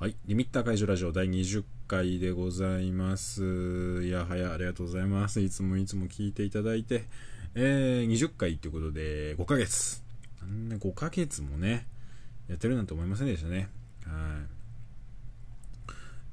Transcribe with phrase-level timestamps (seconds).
[0.00, 0.14] はい。
[0.26, 4.00] リミッター解除ラジオ第20回でございます。
[4.04, 5.40] いやはや、ありがとうございます。
[5.40, 7.06] いつもいつも聞いていただいて、
[7.56, 10.00] えー、20回ということで、5ヶ月。
[10.40, 11.88] なんで5ヶ月もね、
[12.46, 13.70] やってるなんて思いませんでしたね。
[14.06, 14.38] は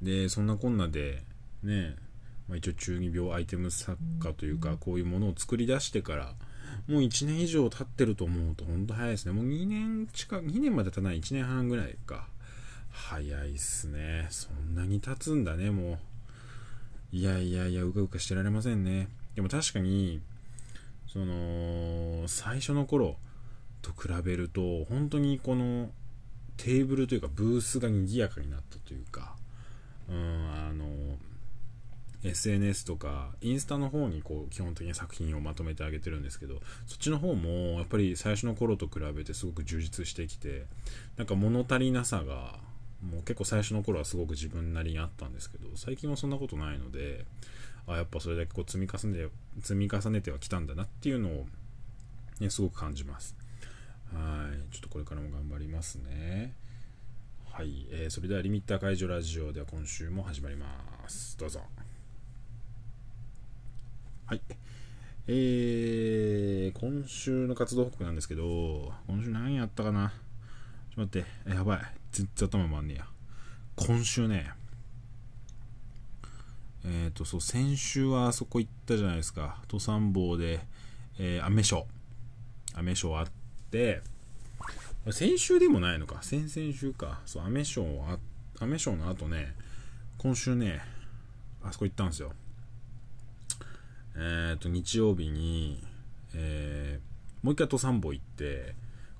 [0.00, 0.04] い。
[0.04, 1.24] で、そんなこんなで、
[1.64, 1.96] ね、
[2.48, 6.34] まあ、一応中二病アイテム作家というか、こういうものを作り出してから、
[6.86, 9.32] もう1年以上経ってると思うと、本当早いですね。
[9.32, 12.28] もう2年近く、2年まで経たない、1年半ぐらいか。
[12.96, 14.26] 早いっすね。
[14.30, 15.98] そんなに経つんだね、もう。
[17.12, 19.08] いやいやいや、うかうかしてられませんね。
[19.34, 20.20] でも確かに、
[21.06, 23.16] その、最初の頃
[23.82, 25.90] と比べると、本当にこの、
[26.56, 29.36] テーブルというか、ブースが賑やかになったというか、
[30.08, 31.18] うん、あの、
[32.24, 40.64] SNS とかインスタの方にこう基本的に作品をまとめてあげてるんですけどそっちの方もやっぱり最初の頃と比べてすごく充実してきて
[41.16, 42.58] なんか物足りなさが
[43.02, 47.24] もう結構最初の頃はすごく自分なりにあったんですけど最近はそんなことないので
[47.86, 49.30] あやっぱそれだけこう積み重ねて
[49.60, 51.46] 積み重ねてはきたんだなっていうのを、
[52.40, 53.36] ね、すごく感じます。
[54.12, 54.74] はい。
[54.74, 56.54] ちょっとこれからも頑張りますね。
[57.50, 60.66] はい、えー、それではリミッター解除ラジオでは今週も始まりま
[61.08, 61.36] す。
[61.38, 61.60] どうぞ。
[64.26, 64.40] はい。
[65.28, 70.12] えー、今週の活動報告なんですけど、今週何やったかな？
[70.94, 71.80] ちょっと待って、えやばい。
[72.16, 73.06] 全然頭回んねえや。
[73.76, 74.50] 今週ね、
[76.82, 79.58] えっ、ー、と、そう、先週はあそこ行ったじゃないですか。
[79.64, 80.60] 登山坊で、
[81.18, 82.78] えー、アメショー。
[82.78, 83.26] アメショーあっ
[83.70, 84.00] て、
[85.10, 86.22] 先週でもないのか。
[86.22, 87.20] 先々週か。
[87.26, 88.18] そう、アメショーあ、
[88.60, 89.54] アメショーの後ね、
[90.16, 90.80] 今週ね、
[91.62, 92.32] あそこ行ったんですよ。
[94.14, 95.84] えー、と日曜日に、
[96.34, 98.74] えー、もう一回登山坊行って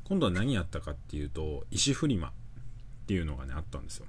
[0.04, 2.32] 今度は何やったかっていうと石フリマ
[3.06, 4.06] っていうのがねあったんですよ。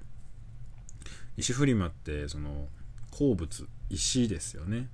[1.37, 2.67] 石フリマってその
[3.11, 4.89] 鉱物石ですよね、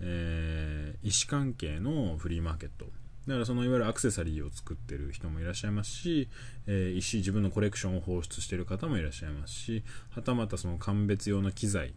[0.00, 2.84] えー、石関係のフリーマーケット。
[3.26, 6.28] だからそのいわゆるアクセサリーを作ってる人もいらっしゃいますし、
[6.66, 11.94] えー、石自分のコレクションを放出してる方もいらっしゃいますしはたまたその鑑別用の機材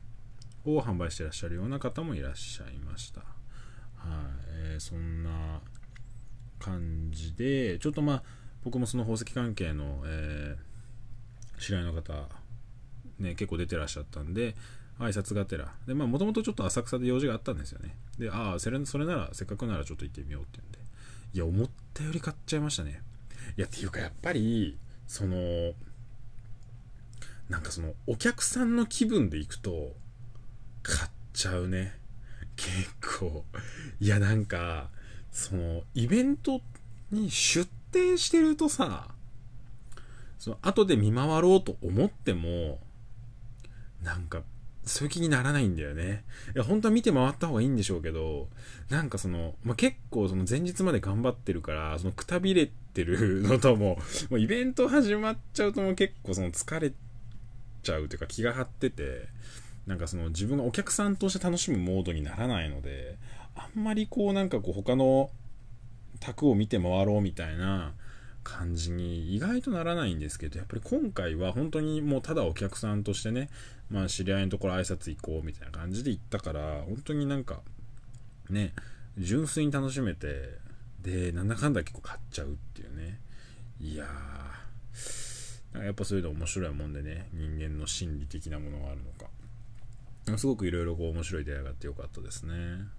[0.65, 3.21] を販売してらっしゃるような方もいらっしゃいました。
[3.21, 3.29] はい、
[4.49, 5.61] えー、そんな
[6.59, 8.23] 感じで、ちょっとまあ、
[8.63, 10.72] 僕もその宝石関係の、えー、
[11.59, 12.27] 知り合いの方、
[13.19, 14.55] ね、結構出てらっしゃったんで、
[14.99, 15.73] 挨拶がてら。
[15.87, 17.95] で、まあ、もともとちょっと浅草で用事があったんですよね。
[18.17, 20.79] で、ああ、それそれなら、せっかくならちょっと行ってみようって言うんで。
[21.33, 23.01] いや、思ったより買っちゃいましたね。
[23.57, 24.77] いや、っていうか、やっぱり、
[25.07, 25.73] その、
[27.49, 29.95] なんかその、お客さんの気分で行くと、
[30.83, 31.99] 買っちゃうね。
[32.55, 33.45] 結構。
[33.99, 34.89] いや、なんか、
[35.31, 36.61] その、イベント
[37.11, 39.09] に出店してるとさ、
[40.43, 42.81] その、後で見回ろうと思っても、
[44.03, 44.43] なんか、
[44.83, 46.25] そういう気にならないんだよね。
[46.53, 48.49] いや、本当は見て回った方がいいんでしょうけど、
[48.89, 53.97] なんかその、まあ、結構その前日まで頑張ってるから、そのくたびれてるのとも、
[54.29, 56.91] もうイベント始まっちゃうともう結構その疲れ
[57.81, 59.29] ちゃうというか気が張ってて、
[59.87, 63.17] なんかその自分がお客さんとして楽しむモードにならないので、
[63.55, 65.29] あんまりこうなんかこう他の
[66.19, 67.93] 卓を見て回ろうみたいな
[68.43, 73.49] 感じに意外とならないんですけど、やっぱり今回は本当にもうただお客さんとしてね、
[73.89, 77.61] まあ知り合いのところ挨拶行こうみたいな感じで行ったから、本当になんか
[78.49, 78.73] ね、
[79.17, 80.49] 純粋に楽しめて、
[81.01, 83.19] で、なんだかんだ結構買っちゃうっていうね。
[83.79, 89.27] いやー、やっぱそういうの面白いもんでね、人間の心理的なものがあるのか。
[90.37, 92.53] すごくいろいろこう面白い出会いがあってよかったですね。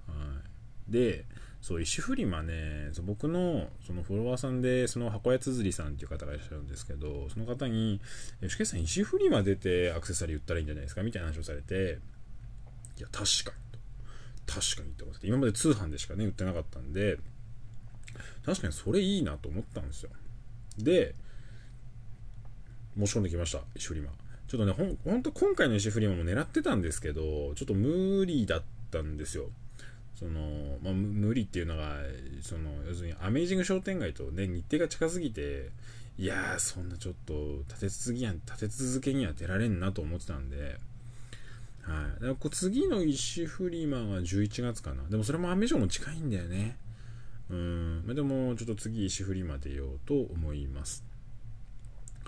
[0.07, 0.41] は
[0.89, 1.25] い、で、
[1.65, 8.03] そう、石フリマね、僕のそのフォロワーさんで、その箱屋つづりさんっていう方がいらっしゃるんですけど、その方に、
[8.43, 11.03] 吉家さん、石フリマ出てアクセサリー売ったらいいんじゃないですか？
[11.03, 12.01] みたいな話をされて、
[12.99, 13.79] いや、確かに
[14.45, 14.61] と。
[14.61, 17.17] 確かにって思って、今まで通販でしかね、売ってなかったんで、
[18.45, 20.11] 確かにそれいいなと思ったんですよ。
[20.77, 21.15] で、
[22.99, 24.11] 申し込んできました、石フリマ。
[24.49, 29.49] ちょっとね、ほん、ほんと今回の石フリマも狙ってたんですけど、ちょっと無理だったんですよ。
[30.19, 31.97] その、まあ、無理っていうのが、
[32.43, 35.71] その、要するにアメージング商店街とね、日程が近すぎて、
[36.17, 40.79] いやー、そんなちょっと、立て続けや、立て続けには出られんなと思ってたんで、
[41.83, 42.15] はい。
[42.15, 45.03] だからこう次の石フリマが11月かな。
[45.09, 46.77] でもそれもアメージョンも近いんだよね。
[47.51, 48.03] うん。
[48.07, 51.05] まあ、でも、ちょっと次石フリマ出ようと思います。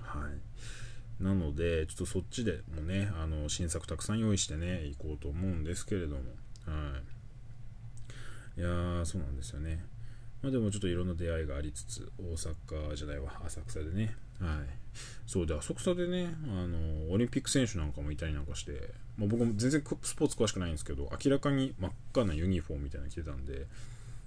[0.03, 1.23] はい。
[1.23, 6.23] なので、ちょっとそっちでもね、あの、新作たくさん用意してね、行こうと思うんですけれども、
[6.67, 7.16] はい。
[8.57, 9.85] いやー、そうなんですよね。
[10.43, 14.87] まあでもちょっといろんな出会いがありつつ、大阪じゃないわ、浅草でね、はい。
[15.27, 23.67] そうで浅草でねあのオリンピック選手なんかもいたりなんかして、まあ、僕も全然スポーツ詳しくないんですけど明らかに真っ赤なユニフォームみたいなの着てたんで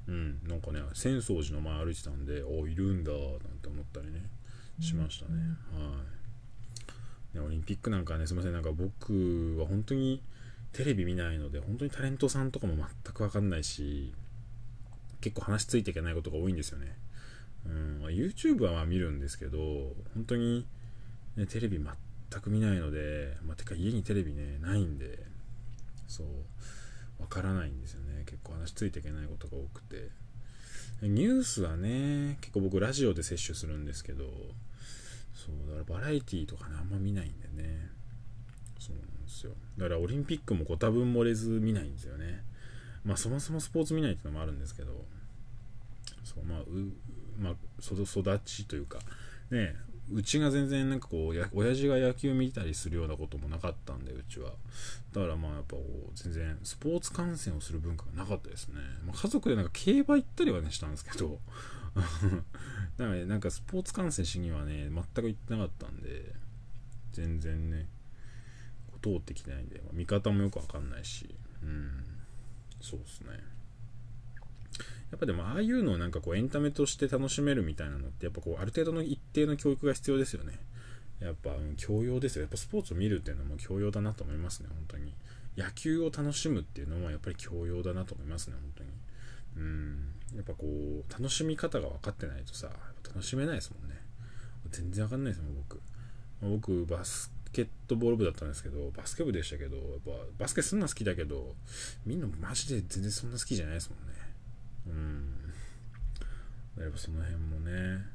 [0.07, 3.19] うんなんかね浅草寺の前歩いてたんでおいるんだなん
[3.61, 4.21] て思ったりね
[4.79, 5.39] しましたね、
[5.73, 6.03] は
[7.33, 7.37] い。
[7.37, 10.21] ねオリンピックなんかねすいませんなんか僕は本当に
[10.74, 14.13] テレビ見ないので本当にタレントさんとかも全く分かんないし
[15.21, 16.95] 結構話ついていけないことが多いんですよね
[17.66, 19.57] うん、YouTube はまあ見るんですけど、
[20.13, 20.66] 本当に、
[21.36, 25.19] ね、テレビ全く見ないので、まあ、てか家にテレビね、ないんで、
[26.07, 26.27] そう、
[27.22, 28.24] わからないんですよね。
[28.25, 30.10] 結構話ついていけないことが多くて。
[31.01, 34.25] ニュースはね、結構僕ラジオで摂取するんですけど、
[35.33, 37.89] そう、だからバラエティーとかね、あんま見ないんでね。
[38.79, 39.51] そうなんですよ。
[39.77, 42.43] だからオリンピックもご多分漏れず見ないんですよね。
[43.05, 45.05] まあそもそもスポーツ見ないっていうのもあるんですけど、
[46.23, 46.59] そう、まあ、
[47.37, 48.99] まあ、育ちというか、
[49.49, 49.75] ね、
[50.11, 54.51] うちが全然なんかこう、や親父が野球見たりするようなこともなかったんで、うちは。
[55.13, 58.75] だからまあやっぱこう、全然スポーツ観戦をする文化がなかったですね。
[59.05, 61.39] まあ、家族でなんか競馬行ったりはね、したんですけど、
[61.95, 62.11] だか
[62.97, 66.33] らね、なんかスポーツ観戦しにはね、全く行ってなかったんで、
[67.11, 67.87] 全然ね、
[69.01, 71.92] 通ってきてないんで、まあ、見方もよくわかんないし、うん、
[72.81, 73.30] そうですね。
[75.12, 80.60] やっぱでもああいうのをなんかこうエンタメとして楽しめるみたいなのってやっぱこうある程度の一定の教育が必要ですよね。
[81.19, 82.44] やっぱ、教養ですよ。
[82.44, 85.13] やっぱスポーツを見るっていうのも教養だなと思いますね本当に。
[85.57, 88.90] 野球を楽しむっていうのもやっぱり教養だなと思いますね本当に。
[89.57, 90.13] うん。
[90.36, 92.69] やっぱこう楽しみ方が分かってないとさ
[93.04, 93.98] 楽しめないですもんね。
[94.69, 95.81] 全然分かんないですもん僕。
[96.42, 101.56] 僕バスケットボール部だったんですけどバスケ部でしたけどやっぱバスケすんな好きだけど
[102.06, 105.34] みんなマジで全然そんな好きじゃないですもんね。
[106.78, 106.84] うん。
[106.84, 108.06] やっぱその辺もね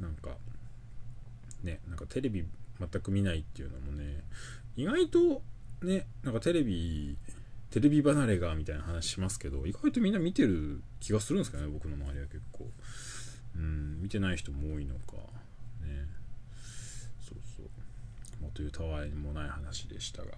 [0.00, 0.36] なんか
[1.62, 2.44] ねなんかテレビ
[2.78, 4.22] 全く見ないっていうのもね
[4.76, 5.42] 意外と
[5.82, 7.16] ねなんかテレビ
[7.70, 12.70] テレビ離れがみたいな話しますけど意外とみんな見てる気がするんですかね僕の周りは結構。
[13.56, 15.16] うん見てない人も多いのか
[15.82, 16.06] ね、
[18.58, 20.36] というたわいもない話でしたが、はい、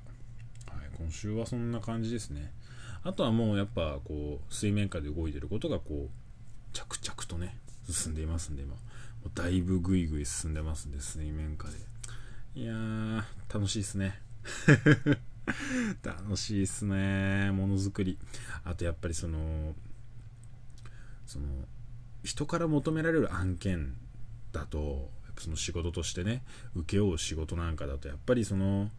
[0.99, 2.53] 今週はそんな感じですね。
[3.03, 6.11] あとはもうやっぱこう水面下で動いてることがこう
[6.75, 7.57] 着々とね
[7.89, 8.75] 進んでいますんで今。
[8.75, 8.81] も
[9.25, 11.79] うだいぶぐいぐい進んでますんで水面下で。
[12.57, 14.21] いやー楽しいっすね。
[16.05, 17.53] 楽しいっすね。
[17.53, 18.19] ものづくり。
[18.65, 19.75] あとやっぱりその
[21.25, 21.47] その
[22.23, 23.95] 人から求められる案件
[24.53, 25.09] だと
[25.41, 26.43] その仕事としてね
[26.75, 28.91] 請け負う仕事なんかだとやっぱりその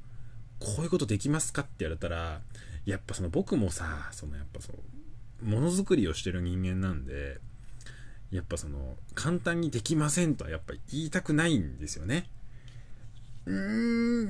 [0.60, 2.42] こういうことできますかって言われたら
[2.86, 7.40] やっぱその僕もさそのやっぱそうものづくりをしてる人間なんで
[8.32, 12.30] やっぱその簡単にできませんとはやっぱ言いたくないんですよね。
[13.46, 14.26] うー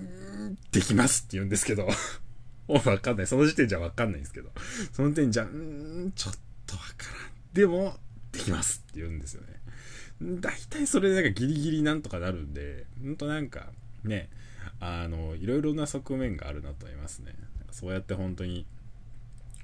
[0.50, 1.88] んできますって言うんですけど。
[2.68, 3.28] わかんない。
[3.28, 4.52] その時点じゃわかんないんですけど。
[4.94, 6.34] その点じゃうんちょっ
[6.66, 7.32] とわからん。
[7.54, 8.00] でも
[8.32, 9.61] できますって言うんですよね。
[10.22, 13.68] 大体それでなんかギリギリなんとかなるんでほんとなんか
[14.04, 14.30] ね
[14.80, 17.34] あのいろいろな側面があるなと思いますね。
[17.72, 18.66] そうやって本当に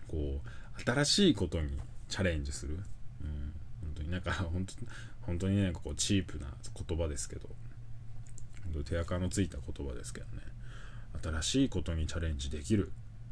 [0.08, 1.70] こう新しいことに
[2.10, 2.80] チャレンジする、
[3.22, 4.12] うん、本当に。
[4.12, 4.74] なんか本当
[5.22, 6.48] 本当にねこうチープな
[6.88, 7.50] 言葉ですけど。
[8.74, 10.44] 本当手垢のついた言葉ですけどね。
[11.24, 12.92] 新しいことにチャレンジできる、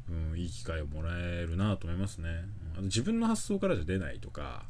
[0.10, 2.30] うん、いい機会をもらえるなと思いますね、
[2.74, 4.66] あの自分の発想からじゃ出ないとか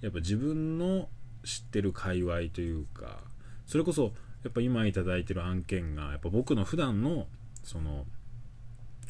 [0.00, 1.08] やっぱ自分の
[1.44, 3.18] 知ってる界隈というか
[3.66, 7.26] それこそやっぱ今頂いてる案件がやっぱ僕の普段の
[7.62, 8.06] その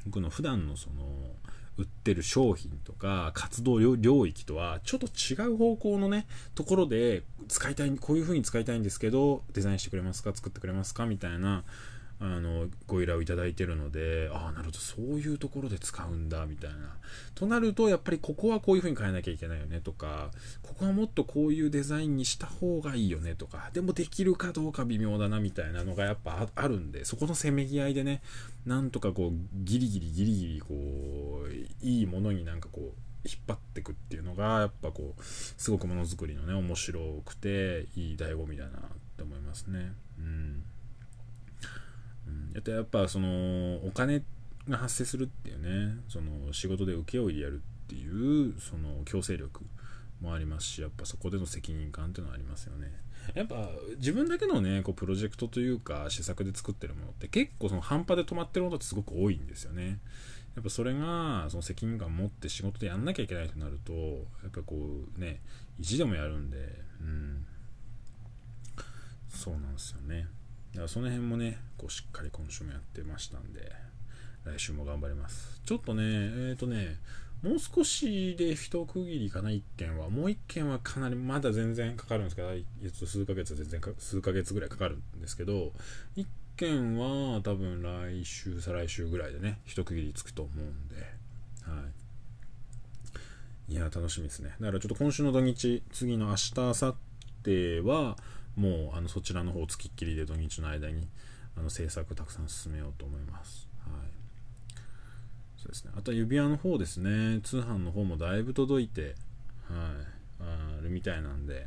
[0.07, 1.05] 僕の普段のその
[1.77, 11.65] 売ってる商品とか活動領域とはちょっと違う方向のねところで使いたいこういう風に使いたいんですけどデザインしてくれますか作ってくれますかみたいな
[12.23, 16.77] あのご依頼をいただいてるのでああなるほどそういうところで使うんだみたいな。
[17.35, 20.31] となるとやっぱりここはこういう風に変えなきゃいけないよねとか
[20.63, 28.21] ここはもっとこういうデザインにした方がいいよねとかでもできるかどうか微妙だなみたいなのがやっぱあるんでそこのせめぎ合いでね
[28.67, 29.33] なんとかこう
[29.65, 30.67] ギリギリギリギリこ
[31.47, 38.83] ういいものになんかこう引っ張ってくっていうのがやっぱこうすごくものづくりのね面白くていい醍醐味だなっ
[39.17, 39.93] て思いますね。
[40.19, 40.63] うん。
[42.55, 44.23] やっぱそのお金
[44.69, 49.65] が発生するっていうねその仕事で請負いでやるっていうその強制力
[50.21, 52.93] もありますしやっぱそこでの責任感っていうのはありますよね。
[53.35, 53.69] やっぱ
[53.99, 59.99] 自分だけのねこうプロジェクトというか施策で作ってるものって結構その半端で止まってるものってすごく多いんですよね。
[60.57, 64.77] やっぱそれがその責任感を持って仕事でやんなきゃいけないとなるとやっぱこ
[65.17, 65.41] うね
[65.79, 66.57] 意地でもやるんで
[67.01, 67.47] うん。
[69.29, 70.27] そうなんですよね。
[70.73, 73.73] だからその辺もねこうしっかり今週もやってましたんで
[74.45, 76.97] 来週も頑張りますちょっとねえっ、ー、とね
[77.43, 80.11] もう少しで一区切りかな、1件は。
[80.11, 82.51] もう1件はかなり、まだ全然かかるんですけど、
[83.07, 85.73] 数ヶ月は、全然数ヶ月ぐらいかかるんですけど、
[86.17, 91.83] 1件は多分来週、再来週ぐらいでね、一区切りつくと思うんで、は
[93.69, 93.73] い。
[93.73, 94.55] いや、楽しみですね。
[94.61, 96.95] だからちょっと今週の土日、次の明日、明後
[97.43, 98.19] 日は、
[98.57, 101.09] もうあのそちらの方を、つきっきりで土日の間に
[101.57, 103.69] あの制作をたくさん進めようと思います。
[103.81, 104.21] はい
[105.57, 109.15] そうですね、あとは指輪の方ですね、通販の方もだいぶ届いて、はい、
[110.41, 111.67] あるみたいなんで、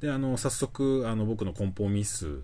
[0.00, 2.40] で、あの、早速、あの、僕の梱包ミス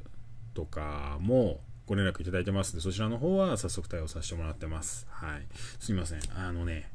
[0.52, 5.06] とかもご連絡いただいてますので、そちらの方は早速対応させてもらってます。
[5.10, 5.46] はい。
[5.80, 6.20] すみません。
[6.36, 6.90] あのね、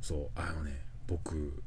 [0.00, 1.62] そう、あのね、僕、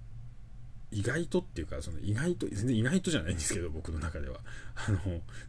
[0.92, 4.40] 意外とっていうか、その意外と、全然意外とじゃないんですけど、僕の中では。
[4.76, 5.00] あの、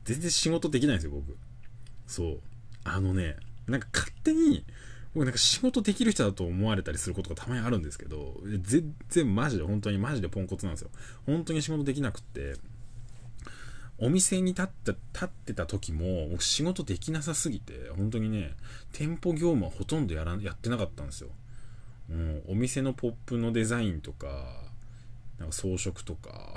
[0.04, 1.36] 全然仕事できないんですよ、僕。
[2.06, 2.40] そう。
[2.84, 4.64] あのね、なんか勝手に、
[5.14, 10.90] 僕なんか仕事できる人だと思われたりすることがたまにあるんですけど、全然マジで本当にマジでポンコツなんですよ。
[11.26, 12.54] 本当に仕事できなくって、
[13.98, 18.54] お店に立って立ってた時も僕仕事できなさすぎて、本当にね、
[18.92, 21.30] 店舗業務はほとんどやらやってなかったんですよ。
[22.10, 24.71] うん、お店のポップのデザインとか、
[25.42, 26.54] なんか装飾とか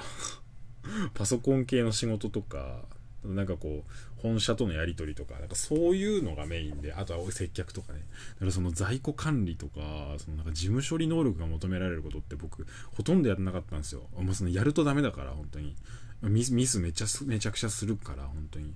[1.14, 2.84] パソコン系の仕事とか、
[3.24, 8.00] なんかこう、本社とのやり取りとか、なんかそういうのがメインで、あとは接客とかね。
[8.36, 14.08] だからその在庫管理とか、そのなんか事務処理能力が求められることって僕、ほとんどやってなかったんですよ。
[14.16, 15.76] もうそのやるとダメだから、本当に。
[16.22, 18.74] ミス、ミスめちゃ、めちゃくちゃするから、本当に。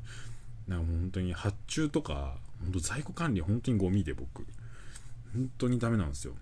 [0.68, 4.46] なんかもう本当に発注とか、本当在庫管理本当にゴミで僕。
[5.34, 6.36] 本当にダメなんですよ。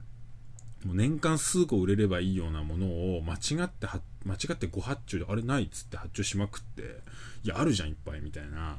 [0.86, 3.88] もう年間数個売れればいいようなものを間違って
[4.26, 7.02] 間違ってご発注であれないっつって発注しまくって
[7.44, 8.78] いやあるじゃんいっぱいみたいな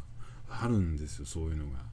[0.49, 1.89] あるんですよそういうのが。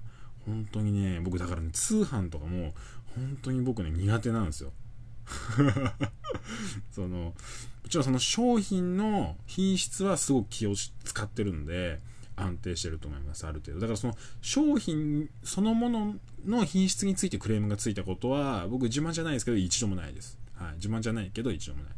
[0.45, 2.73] 本当にね僕だからね通販とかも
[3.15, 4.71] 本当に僕ね苦手なんですよ。
[6.91, 7.33] そのも
[7.89, 11.99] ちろんその商品の品質はすごく気を使ってるんで
[12.35, 13.79] 安定してると思いますある程度。
[13.79, 16.15] だからその商品そのもの
[16.45, 21.91] の品質についてクレームがついたことは僕自慢じゃないですけど一度もないです、はい、自慢じゃないけど一度もない。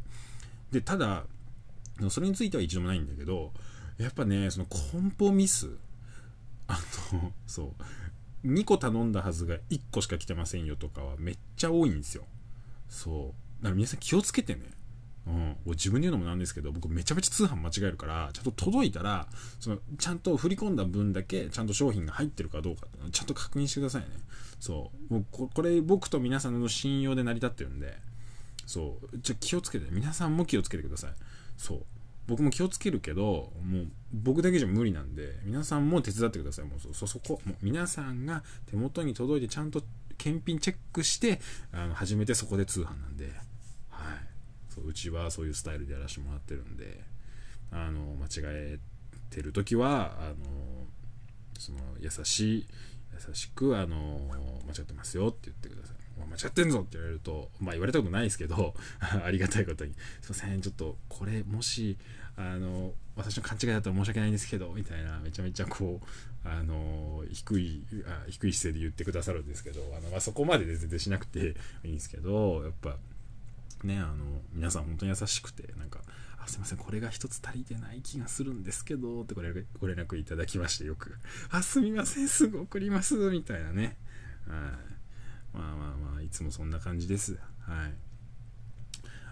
[0.71, 1.23] でただ
[2.09, 3.51] それについては一度もないんだけど
[3.97, 5.69] やっぱねその梱包ミス
[6.67, 6.79] あ
[7.13, 7.73] のそ
[8.43, 12.23] う2個頼んだはずが1個しか来てませんよとかはめっちゃ多いんですよ。
[12.87, 13.63] そう。
[13.63, 14.61] だから皆さん気をつけてね。
[15.65, 19.27] うん、自分で言うのもなんですけど僕めちゃめちゃ通販間違えるからちゃんと届いたら
[19.59, 24.07] そのちゃんと振り込んだ分だけちゃんと商品が入ってるかどうかちゃんと確認してくださいね。
[24.59, 25.13] そう。
[25.13, 27.97] もうこれ僕と皆さんの信用で成り立ってるんで
[28.65, 29.17] そう。
[29.19, 31.11] じゃ気をつけて皆さんも気をつけてください。
[31.57, 31.83] そう。
[32.27, 36.65] 僕も気をつけるけどもう僕だけじゃ無理なんで皆さんも手伝ってください。
[36.65, 37.41] もうそそこ。
[37.45, 39.81] もう皆さんが手元に届いてちゃんと
[40.17, 41.41] 検品チェックして
[41.71, 43.46] あの初めてそこで通販なんで。
[44.77, 47.03] そううちはそういうスタイルでやらせてもらってるんで
[47.71, 48.79] あの間違え
[49.29, 50.35] てる時はあの
[51.59, 52.67] その優しい
[53.27, 53.97] 優しくあの
[54.67, 55.97] 間違ってますよって言ってください。
[56.17, 58.73] 間違ってんぞって言われるとまあ言われたことないですけど
[59.23, 61.95] ありがたいことにすいませんちょっとこれもし
[62.35, 72.97] あの私の勘違いだったら申し訳ないんですけどみたいなめちゃめちゃこうあの低いあ低い姿勢で言ってくださるんですけどあの、まあ、そこまで全然しなくていいんですけどやっぱ
[73.83, 76.01] ね、あの、皆さん本当に優しくて、なんか、
[76.39, 81.17] あ、すいません、これが一つ足りてない気がするんですけど、ってご連ご連絡いただきまして、よく、
[81.49, 83.97] あ、すみません、すぐ送ります、みたいなね。
[84.47, 85.57] はい。
[85.57, 87.33] まあまあまあ、いつもそんな感じです。
[87.59, 87.93] はい。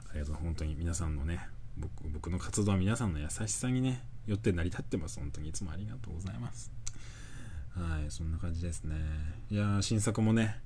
[0.10, 1.48] ありがとう、本当に皆さんのね、
[1.78, 5.20] 僕僕の活動は皆さんの優しさにね、よって成り立ってます。
[5.20, 6.72] 本当にいつもありがとうございます。
[7.76, 8.96] はい、そんな感じですね。
[9.50, 10.62] いや新作もね、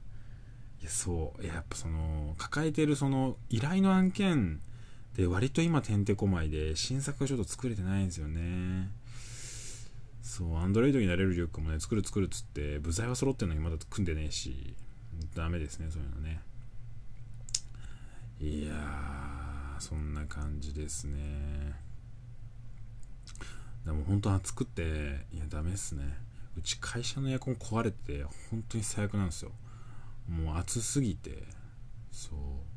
[0.82, 1.46] いやそう。
[1.46, 4.62] やっぱその抱えてるその依頼の案件
[5.16, 8.90] で割と今てんてこまいで新作がちょっと作れてないんですよね。
[10.22, 14.76] そうアンドロイドになれるリュックもね作る作るっつって部材は揃ってるのにまだ組んでねえし
[15.36, 16.42] ダメですねそういうのね。
[18.40, 21.74] いやーそんな感じですね。
[23.86, 26.04] でも本当暑くていやダメっすね。
[26.58, 29.52] うち会社のエアコン壊れて本当に最悪なんですよ。
[30.30, 31.44] もう暑すぎて。
[32.12, 32.70] そう。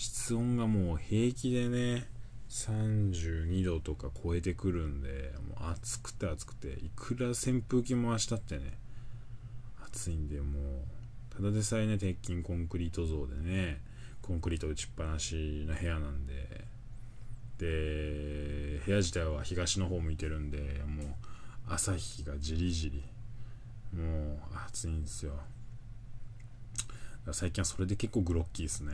[0.00, 2.08] 室温がもう平気でね
[2.48, 8.78] 32度とか超えてくるんでもう暑くて暑くていくら扇風機回したってね
[9.86, 13.82] 暑いんでもうただでさえね鉄筋コンクリート像でね
[14.22, 16.64] コンクリート打ちっぱなしの部屋なんで
[17.58, 21.06] で部屋自体は東の方向いてるんでもう
[21.68, 23.04] 朝日がじりじり
[23.94, 24.02] も
[24.34, 25.34] う暑いんですよ。
[27.32, 28.92] 最近はそれで結構グロッキーですね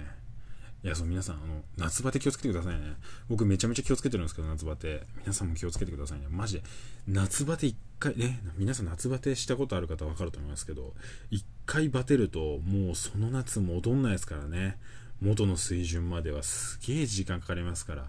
[0.85, 2.95] いや、そう、皆さん、あの、夏バテ気をつけてくださいね。
[3.29, 5.03] 僕めちゃめちゃ気をつけてるんですけど、夏バテ。
[5.23, 6.27] 皆さんも気をつけてくださいね。
[6.31, 6.63] マジで。
[7.09, 10.95] 夏バテ一回、ね、皆さん夏バテしたことある方わかると思いますけど、
[11.31, 14.79] 一回バテると、もうその夏戻んないですからね。
[15.21, 18.07] 元の水準まではすげえ時間かかりますから。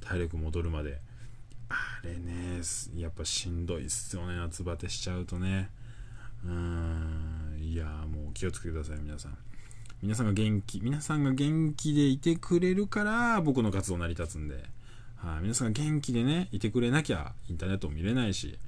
[0.00, 1.00] 体力戻るまで。
[1.68, 2.60] あれね、
[2.96, 4.36] やっぱしんどいっすよね。
[4.36, 5.70] 夏バテしちゃうとね。
[6.44, 7.58] うーん。
[7.60, 9.38] いや、もう気をつけてください、皆さん。
[10.02, 14.64] 皆さんが元気、皆さんが元気でいてくれるから僕の活動成り立つんで、
[15.16, 18.58] はい、皆さんが元気でね、いてくれなきゃインターネットも見れないし、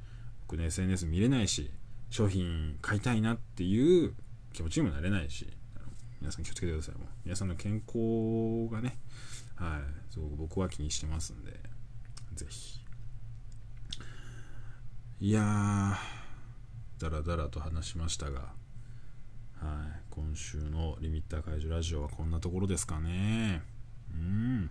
[0.46, 1.70] 僕の SNS 見れないし、
[2.10, 4.12] 商品買いたいなっていう
[4.52, 5.48] 気持ちにもなれないし、
[6.20, 6.96] 皆さん気をつけてください。
[6.96, 8.98] もう皆さんの健康がね、
[9.54, 11.58] はい、すごく僕は気にしてますんで、
[12.34, 12.80] ぜひ。
[15.22, 18.52] いやー、だらだらと話しましたが、
[19.54, 23.62] はい、今週のリミッター解除ラジオはこんなところですかね。
[24.12, 24.70] うん。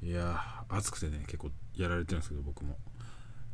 [0.00, 2.78] いや暑くてね、結構やられてるんですけど、僕も。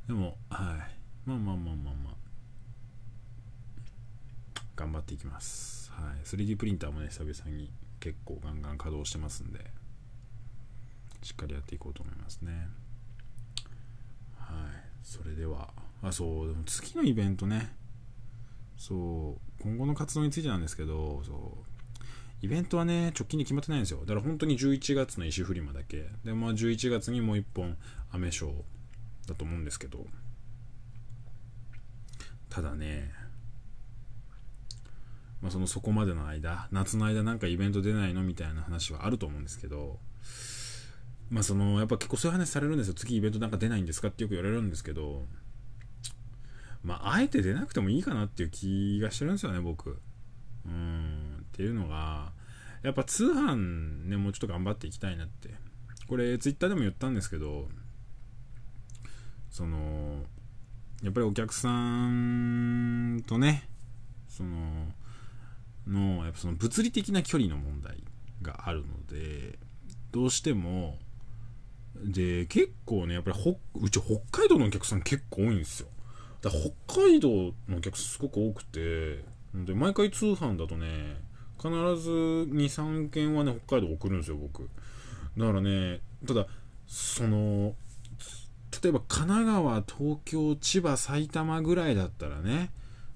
[0.06, 0.87] でも、は
[1.26, 1.28] い。
[1.28, 2.14] まあまあまあまあまあ。
[4.76, 5.90] 頑張っていきます。
[5.92, 6.26] はい。
[6.26, 9.61] 3D プリンターもね、久々に結構ガンガン稼働してますんで、
[11.23, 12.68] しっかりやっていこうと思いますね。
[14.37, 14.56] はい。
[15.02, 15.70] それでは、
[16.02, 17.77] あ、そう、でも次のイベントね、
[18.78, 22.04] そう、今後の活動についてなんですけど、そう、
[22.40, 24.00] イベントはね、直近に決まってないんですよ。
[24.00, 26.08] だから本当に11月の石フリマだけ。
[26.25, 27.76] で、まあ11月にもう1本、
[28.12, 30.06] アメショーだと思うんですけど、
[32.49, 33.12] ただね、
[35.42, 39.99] まあそのそこまでの間、夏の間なんかイベント出ないのみたいな話はあると思うんですけど、
[41.30, 42.94] まあその、やっぱ結構そういう話されるんですよ。
[42.94, 45.26] 次イベントなんか出ないんですかってよく言われるんですけど、
[46.82, 50.00] まあ、あえて出なくてもいいかなっていう気がしてるんですよね、僕。
[50.66, 52.32] うん、っていうのが、
[52.83, 55.55] やっぱ通販ね、もうちょっと頑張っていきたいなって。
[56.07, 57.68] これ、ツイッターでも言ったんですけど、
[59.50, 60.24] その、
[61.03, 63.68] やっぱりお客さんとね、
[64.29, 64.94] その、
[65.87, 68.03] の、やっぱその物理的な距離の問題
[68.42, 69.59] があるので、
[70.12, 70.98] どうしても、
[71.96, 75.88] で、結構ね、やっぱりうち北海道のお客さん結構多いんですよ。
[76.40, 79.24] だ北海道のお客さんすごく多くて
[79.55, 81.16] で毎回通販だとね
[81.57, 84.68] 必ず23件はね北海道送るんですよ僕。
[85.37, 86.46] だからねただ
[86.87, 87.74] その
[88.83, 92.70] 例えば神奈川東京千葉埼玉ぐらいだったらね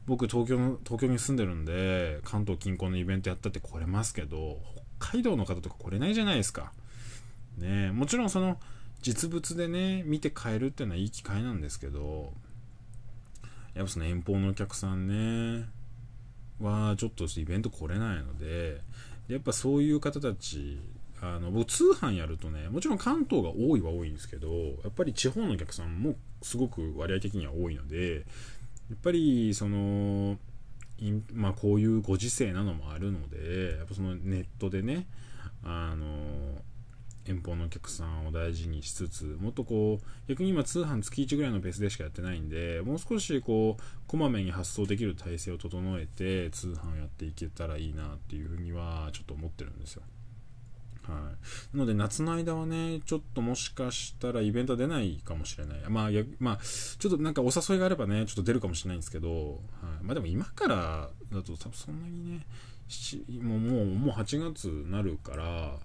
[0.07, 4.59] 僕東京の東京に住んでるんで関東近郊のイベントやったって来れますけど
[4.99, 6.73] 北海道の方とか来れないじゃないですか。
[7.59, 8.59] ねもちろんその
[9.03, 12.33] 実物でね見て買えるっていうのはいい機会なんですけど
[13.75, 15.69] やっぱその遠方のお客さんね。
[16.61, 18.81] はちょっとイベント来れないので。
[19.29, 20.81] やっぱそういう方たち
[21.21, 28.21] あの僕通販やるとねもちろん関東が多いは多いんですけどやっぱり地方のお客さんもすごく割合的には多いのでや
[28.95, 30.37] っぱりその
[31.35, 35.07] まあ、こういうご時世なのもあるのでやっぱそのネットでね
[35.65, 36.07] あの
[37.27, 50.03] 遠方のお客さんを大事にしつつもっとこう逆に今通販月1ぐらいのペースでしかやってないんでもう少しこうこまめに発送できる体制を整えて通販をやっていけたらいいなっていうふうにはちょっと思ってるんですよ。
[51.03, 55.79] はい、なので夏の間はね、ちょっともしかしたらイベント出ないかもしれない。
[55.89, 62.47] まあ、やまあ、ちょっとなんかお誘いがあればね、ちょっと出るかもしれないんですけど、はい、まあでも今からだと多分そんなにね、
[63.43, 65.79] もうもうもう8月になるから、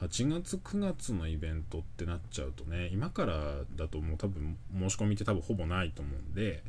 [0.00, 3.36] 8月9月のイベントってなっちゃうとね今から
[3.76, 6.62] だともう多分申し込みって多分ほぼないと思うんで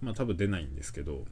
[0.00, 1.24] まあ多分出ないんですけど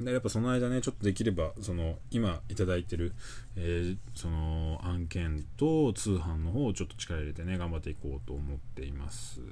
[0.00, 3.14] でやっぱその間ねちょっとできればその今いただいてる、
[3.56, 9.40] えー、その案件と通販の方をちょっと力入れてね頑張っていこうと思っています。
[9.40, 9.50] はい。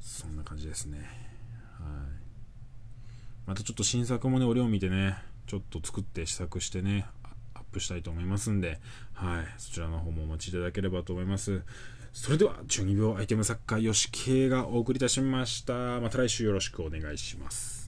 [0.00, 0.98] そんな感じですね。
[0.98, 1.06] はい。
[3.46, 7.06] またちょっと新作もね俺を見てねちょっと作って試作してね
[7.70, 8.80] プしたいと思いますんで、
[9.14, 11.62] はい、そちらの方もお待ちいただければと思います。
[12.12, 16.00] それでは、12秒アイテム作家、吉慶がお送りいたしました。
[16.00, 17.79] また来週よろしくお願いします。